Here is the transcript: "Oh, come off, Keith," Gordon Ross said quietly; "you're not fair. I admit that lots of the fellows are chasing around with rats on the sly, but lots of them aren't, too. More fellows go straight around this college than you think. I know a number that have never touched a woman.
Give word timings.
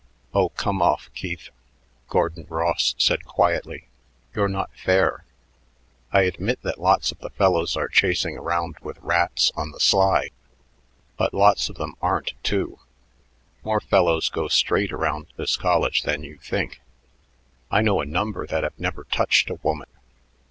"Oh, 0.33 0.49
come 0.49 0.81
off, 0.81 1.11
Keith," 1.13 1.49
Gordon 2.09 2.47
Ross 2.49 2.95
said 2.97 3.23
quietly; 3.23 3.87
"you're 4.33 4.47
not 4.49 4.75
fair. 4.75 5.25
I 6.11 6.23
admit 6.23 6.57
that 6.63 6.81
lots 6.81 7.11
of 7.11 7.19
the 7.19 7.29
fellows 7.29 7.77
are 7.77 7.87
chasing 7.87 8.35
around 8.35 8.77
with 8.81 8.97
rats 8.99 9.51
on 9.55 9.69
the 9.69 9.79
sly, 9.79 10.31
but 11.17 11.35
lots 11.35 11.69
of 11.69 11.75
them 11.75 11.93
aren't, 12.01 12.33
too. 12.41 12.79
More 13.63 13.79
fellows 13.79 14.29
go 14.31 14.47
straight 14.47 14.91
around 14.91 15.27
this 15.37 15.55
college 15.55 16.01
than 16.01 16.23
you 16.23 16.39
think. 16.39 16.81
I 17.69 17.83
know 17.83 18.01
a 18.01 18.05
number 18.07 18.47
that 18.47 18.63
have 18.63 18.79
never 18.79 19.03
touched 19.03 19.51
a 19.51 19.59
woman. 19.61 19.89